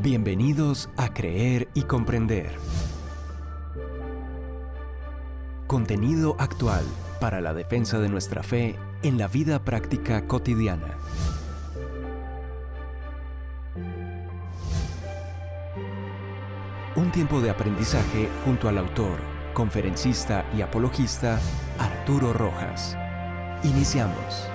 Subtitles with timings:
[0.00, 2.52] Bienvenidos a Creer y Comprender.
[5.66, 6.84] Contenido actual
[7.20, 10.96] para la defensa de nuestra fe en la vida práctica cotidiana.
[16.94, 19.18] Un tiempo de aprendizaje junto al autor,
[19.52, 21.40] conferencista y apologista
[21.76, 22.96] Arturo Rojas.
[23.64, 24.46] Iniciamos.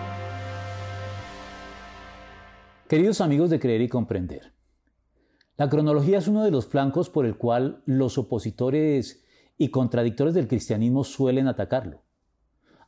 [2.88, 4.53] Queridos amigos de Creer y Comprender,
[5.63, 9.23] la cronología es uno de los flancos por el cual los opositores
[9.58, 12.04] y contradictores del cristianismo suelen atacarlo,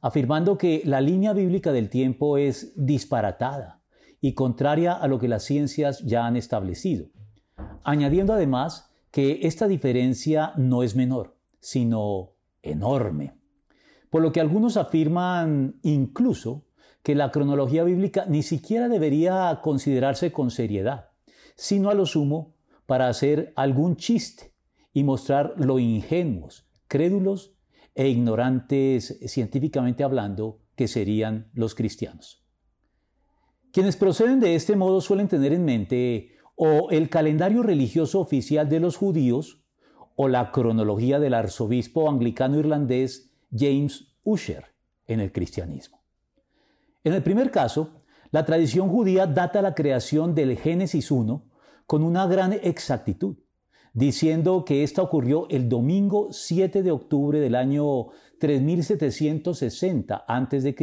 [0.02, 3.82] afirmando que la línea bíblica del tiempo es disparatada
[4.20, 7.08] y contraria a lo que las ciencias ya han establecido,
[7.86, 13.38] añadiendo además que esta diferencia no es menor, sino enorme.
[14.10, 16.66] Por lo que algunos afirman incluso
[17.04, 21.12] que la cronología bíblica ni siquiera debería considerarse con seriedad,
[21.56, 22.55] sino a lo sumo
[22.86, 24.54] para hacer algún chiste
[24.94, 27.56] y mostrar lo ingenuos, crédulos
[27.94, 32.46] e ignorantes científicamente hablando que serían los cristianos.
[33.72, 38.80] Quienes proceden de este modo suelen tener en mente o el calendario religioso oficial de
[38.80, 39.64] los judíos
[40.16, 44.66] o la cronología del arzobispo anglicano irlandés James Usher
[45.08, 46.02] en el cristianismo.
[47.04, 51.46] En el primer caso, la tradición judía data la creación del Génesis 1
[51.86, 53.38] con una gran exactitud,
[53.94, 58.08] diciendo que esta ocurrió el domingo 7 de octubre del año
[58.40, 60.76] 3760 a.C.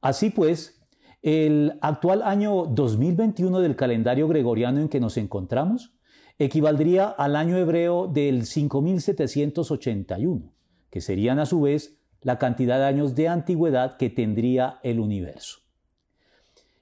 [0.00, 0.80] Así pues,
[1.22, 5.92] el actual año 2021 del calendario gregoriano en que nos encontramos
[6.38, 10.52] equivaldría al año hebreo del 5781,
[10.90, 15.60] que serían a su vez la cantidad de años de antigüedad que tendría el universo.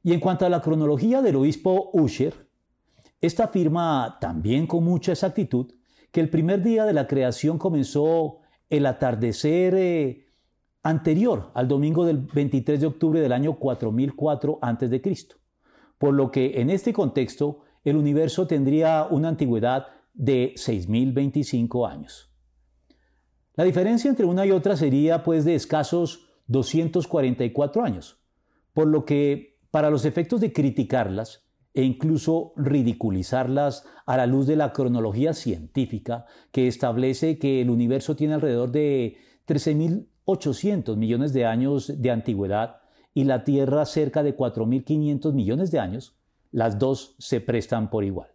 [0.03, 2.44] Y en cuanto a la cronología del obispo Usher,
[3.21, 5.73] esta afirma también con mucha exactitud
[6.11, 8.39] que el primer día de la creación comenzó
[8.71, 10.27] el atardecer eh,
[10.83, 15.03] anterior al domingo del 23 de octubre del año 4004 a.C.,
[15.99, 22.31] por lo que en este contexto el universo tendría una antigüedad de 6025 años.
[23.57, 28.19] La diferencia entre una y otra sería pues de escasos 244 años,
[28.73, 31.44] por lo que para los efectos de criticarlas
[31.75, 38.17] e incluso ridiculizarlas a la luz de la cronología científica que establece que el universo
[38.17, 42.81] tiene alrededor de 13.000 800 millones de años de antigüedad
[43.13, 46.17] y la Tierra cerca de 4.500 millones de años,
[46.51, 48.31] las dos se prestan por igual.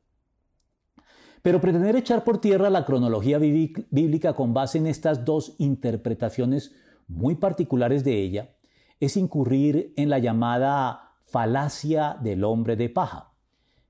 [1.41, 6.75] Pero pretender echar por tierra la cronología bíblica con base en estas dos interpretaciones
[7.07, 8.55] muy particulares de ella
[8.99, 13.28] es incurrir en la llamada falacia del hombre de paja,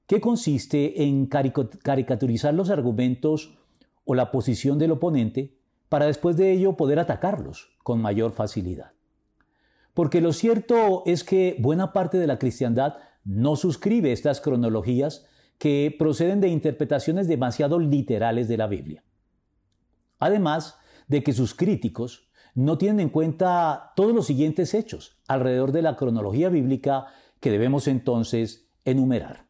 [0.09, 3.55] que consiste en caricaturizar los argumentos
[4.05, 5.55] o la posición del oponente
[5.87, 8.93] para después de ello poder atacarlos con mayor facilidad.
[9.93, 15.27] Porque lo cierto es que buena parte de la cristiandad no suscribe estas cronologías
[15.59, 19.03] que proceden de interpretaciones demasiado literales de la Biblia.
[20.17, 25.83] Además de que sus críticos no tienen en cuenta todos los siguientes hechos alrededor de
[25.83, 27.05] la cronología bíblica
[27.39, 29.48] que debemos entonces enumerar.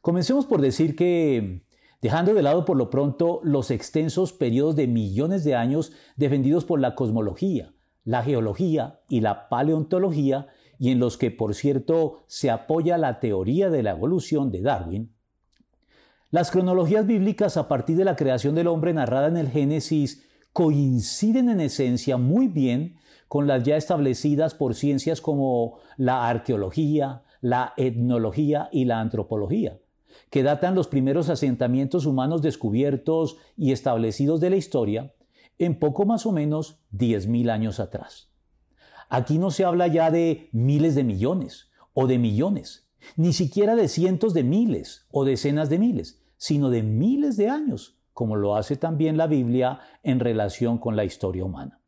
[0.00, 1.62] Comencemos por decir que
[2.00, 6.78] dejando de lado por lo pronto los extensos periodos de millones de años defendidos por
[6.78, 10.46] la cosmología, la geología y la paleontología,
[10.78, 15.12] y en los que, por cierto, se apoya la teoría de la evolución de Darwin,
[16.30, 21.48] las cronologías bíblicas a partir de la creación del hombre narrada en el Génesis coinciden
[21.48, 28.68] en esencia muy bien con las ya establecidas por ciencias como la arqueología, la etnología
[28.70, 29.78] y la antropología
[30.30, 35.14] que datan los primeros asentamientos humanos descubiertos y establecidos de la historia
[35.58, 38.30] en poco más o menos 10.000 años atrás.
[39.08, 43.88] Aquí no se habla ya de miles de millones o de millones, ni siquiera de
[43.88, 48.76] cientos de miles o decenas de miles, sino de miles de años, como lo hace
[48.76, 51.80] también la Biblia en relación con la historia humana.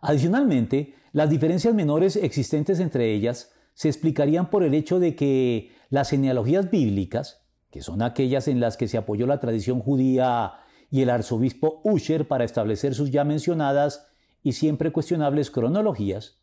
[0.00, 6.08] Adicionalmente, las diferencias menores existentes entre ellas se explicarían por el hecho de que las
[6.08, 10.54] genealogías bíblicas, que son aquellas en las que se apoyó la tradición judía
[10.90, 14.08] y el arzobispo Usher para establecer sus ya mencionadas
[14.42, 16.40] y siempre cuestionables cronologías,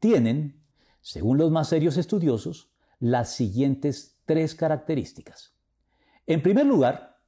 [0.00, 0.62] tienen,
[1.00, 2.70] según los más serios estudiosos,
[3.00, 5.54] las siguientes tres características.
[6.26, 7.20] En primer lugar,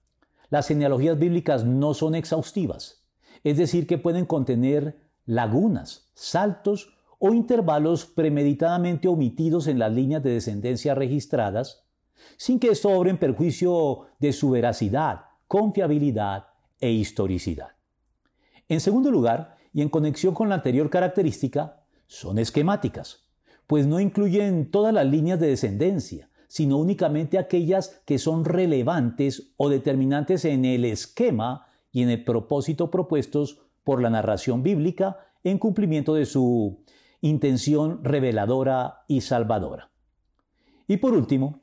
[0.50, 3.06] las genealogías bíblicas no son exhaustivas,
[3.44, 10.30] es decir, que pueden contener lagunas, saltos o intervalos premeditadamente omitidos en las líneas de
[10.30, 11.84] descendencia registradas,
[12.36, 16.46] sin que esto obre en perjuicio de su veracidad, confiabilidad
[16.80, 17.70] e historicidad.
[18.68, 23.28] En segundo lugar, y en conexión con la anterior característica, son esquemáticas,
[23.66, 29.68] pues no incluyen todas las líneas de descendencia, sino únicamente aquellas que son relevantes o
[29.68, 36.14] determinantes en el esquema y en el propósito propuestos por la narración bíblica en cumplimiento
[36.14, 36.82] de su
[37.20, 39.90] intención reveladora y salvadora.
[40.86, 41.60] Y por último,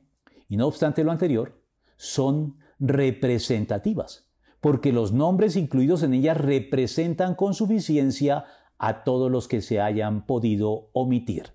[0.48, 1.60] y no obstante lo anterior,
[1.96, 4.28] son representativas,
[4.60, 8.44] porque los nombres incluidos en ellas representan con suficiencia
[8.78, 11.52] a todos los que se hayan podido omitir.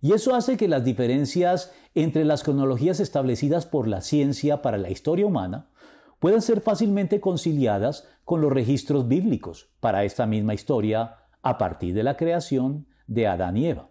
[0.00, 4.90] Y eso hace que las diferencias entre las cronologías establecidas por la ciencia para la
[4.90, 5.70] historia humana
[6.20, 12.02] puedan ser fácilmente conciliadas con los registros bíblicos para esta misma historia a partir de
[12.02, 13.90] la creación de Adán y Eva.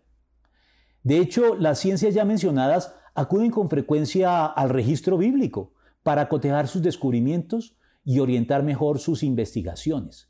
[1.04, 5.74] De hecho, las ciencias ya mencionadas acuden con frecuencia al registro bíblico
[6.04, 10.30] para cotejar sus descubrimientos y orientar mejor sus investigaciones,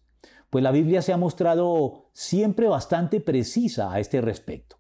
[0.50, 4.78] pues la Biblia se ha mostrado siempre bastante precisa a este respecto,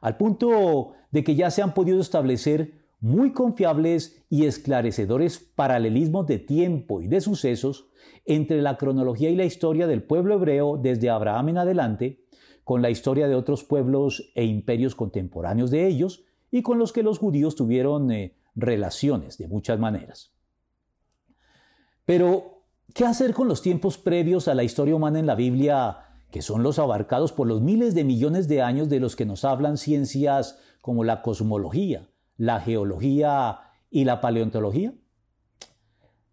[0.00, 6.38] al punto de que ya se han podido establecer muy confiables y esclarecedores paralelismos de
[6.38, 7.90] tiempo y de sucesos
[8.24, 12.24] entre la cronología y la historia del pueblo hebreo desde Abraham en adelante,
[12.64, 17.02] con la historia de otros pueblos e imperios contemporáneos de ellos y con los que
[17.02, 20.32] los judíos tuvieron eh, relaciones de muchas maneras.
[22.06, 22.62] Pero,
[22.94, 25.98] ¿qué hacer con los tiempos previos a la historia humana en la Biblia,
[26.30, 29.44] que son los abarcados por los miles de millones de años de los que nos
[29.44, 33.60] hablan ciencias como la cosmología, la geología
[33.90, 34.94] y la paleontología?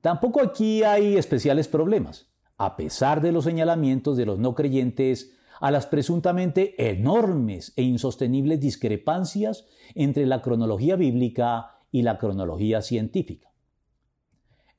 [0.01, 5.69] Tampoco aquí hay especiales problemas, a pesar de los señalamientos de los no creyentes a
[5.69, 13.51] las presuntamente enormes e insostenibles discrepancias entre la cronología bíblica y la cronología científica.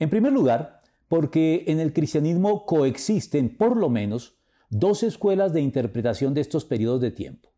[0.01, 4.39] En primer lugar, porque en el cristianismo coexisten por lo menos
[4.71, 7.51] dos escuelas de interpretación de estos periodos de tiempo.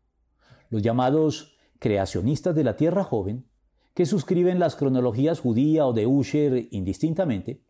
[0.69, 3.47] Los llamados creacionistas de la Tierra Joven
[3.95, 7.61] que suscriben las cronologías judía o de Usher indistintamente,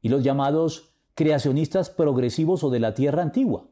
[0.00, 3.70] y los llamados creacionistas progresivos o de la Tierra Antigua,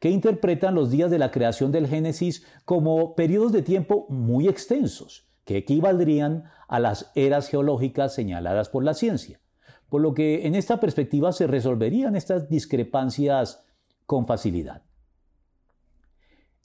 [0.00, 5.28] que interpretan los días de la creación del Génesis como periodos de tiempo muy extensos,
[5.44, 9.38] que equivaldrían a las eras geológicas señaladas por la ciencia,
[9.90, 13.62] por lo que en esta perspectiva se resolverían estas discrepancias
[14.06, 14.82] con facilidad.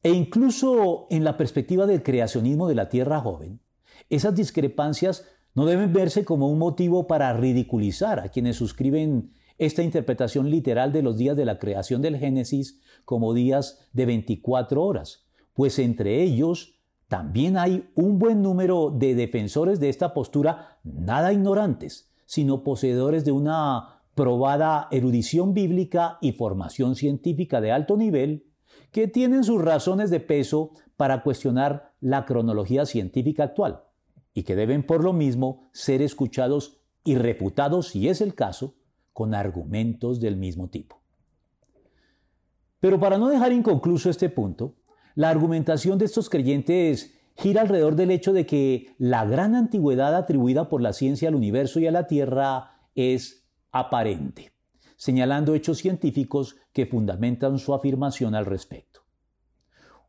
[0.02, 3.60] E incluso en la perspectiva del creacionismo de la Tierra joven,
[4.10, 10.50] esas discrepancias no deben verse como un motivo para ridiculizar a quienes suscriben esta interpretación
[10.50, 15.78] literal de los días de la creación del Génesis como días de 24 horas, pues
[15.78, 22.64] entre ellos también hay un buen número de defensores de esta postura nada ignorantes, sino
[22.64, 28.46] poseedores de una probada erudición bíblica y formación científica de alto nivel,
[28.92, 33.84] que tienen sus razones de peso para cuestionar la cronología científica actual
[34.34, 38.76] y que deben por lo mismo ser escuchados y refutados, si es el caso,
[39.14, 41.02] con argumentos del mismo tipo.
[42.80, 44.76] Pero para no dejar inconcluso este punto,
[45.16, 50.70] la argumentación de estos creyentes gira alrededor del hecho de que la gran antigüedad atribuida
[50.70, 54.54] por la ciencia al universo y a la Tierra es aparente,
[54.96, 59.02] señalando hechos científicos que fundamentan su afirmación al respecto.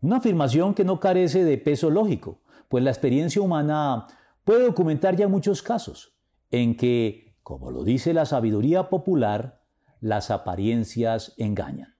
[0.01, 2.42] Una afirmación que no carece de peso lógico,
[2.73, 4.07] pues la experiencia humana
[4.45, 6.17] puede documentar ya muchos casos
[6.51, 9.61] en que, como lo dice la sabiduría popular,
[10.01, 11.97] las apariencias engañan.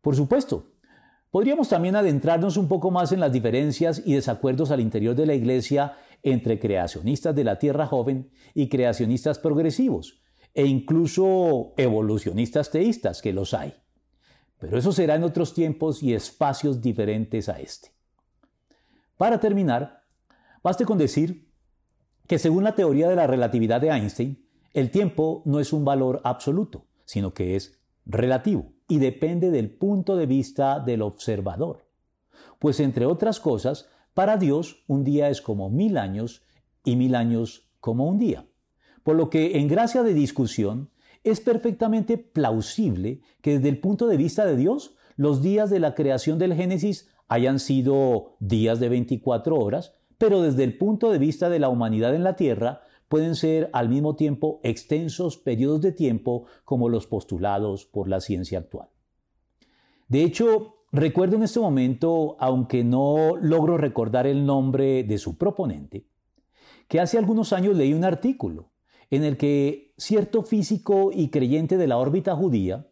[0.00, 0.72] Por supuesto,
[1.30, 5.34] podríamos también adentrarnos un poco más en las diferencias y desacuerdos al interior de la
[5.34, 10.20] Iglesia entre creacionistas de la Tierra joven y creacionistas progresivos,
[10.52, 13.72] e incluso evolucionistas teístas, que los hay.
[14.58, 17.92] Pero eso será en otros tiempos y espacios diferentes a este.
[19.22, 20.02] Para terminar,
[20.64, 21.48] baste con decir
[22.26, 26.20] que según la teoría de la relatividad de Einstein, el tiempo no es un valor
[26.24, 31.86] absoluto, sino que es relativo y depende del punto de vista del observador.
[32.58, 36.42] Pues entre otras cosas, para Dios un día es como mil años
[36.84, 38.48] y mil años como un día.
[39.04, 40.90] Por lo que en gracia de discusión
[41.22, 45.94] es perfectamente plausible que desde el punto de vista de Dios los días de la
[45.94, 51.48] creación del Génesis hayan sido días de 24 horas, pero desde el punto de vista
[51.48, 56.46] de la humanidad en la Tierra, pueden ser al mismo tiempo extensos periodos de tiempo
[56.64, 58.88] como los postulados por la ciencia actual.
[60.08, 66.06] De hecho, recuerdo en este momento, aunque no logro recordar el nombre de su proponente,
[66.88, 68.70] que hace algunos años leí un artículo
[69.10, 72.86] en el que cierto físico y creyente de la órbita judía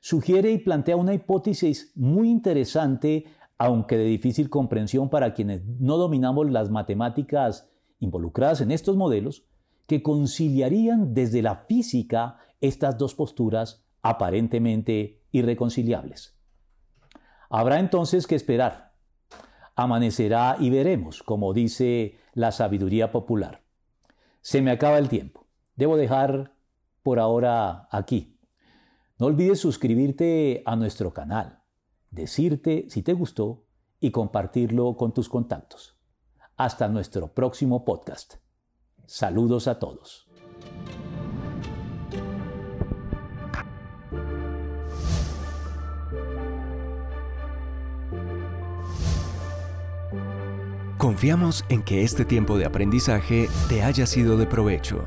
[0.00, 3.26] sugiere y plantea una hipótesis muy interesante,
[3.60, 9.44] aunque de difícil comprensión para quienes no dominamos las matemáticas involucradas en estos modelos,
[9.86, 16.38] que conciliarían desde la física estas dos posturas aparentemente irreconciliables.
[17.50, 18.94] Habrá entonces que esperar.
[19.76, 23.60] Amanecerá y veremos, como dice la sabiduría popular.
[24.40, 25.44] Se me acaba el tiempo.
[25.76, 26.54] Debo dejar
[27.02, 28.38] por ahora aquí.
[29.18, 31.59] No olvides suscribirte a nuestro canal,
[32.10, 33.64] decirte si te gustó
[34.00, 35.96] y compartirlo con tus contactos.
[36.56, 38.34] Hasta nuestro próximo podcast.
[39.06, 40.26] Saludos a todos.
[50.98, 55.06] Confiamos en que este tiempo de aprendizaje te haya sido de provecho.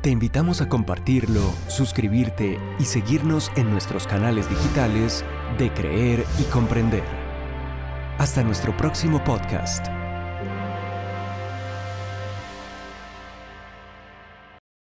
[0.00, 5.22] Te invitamos a compartirlo, suscribirte y seguirnos en nuestros canales digitales
[5.56, 7.04] de Creer y Comprender.
[8.18, 9.97] Hasta nuestro próximo podcast.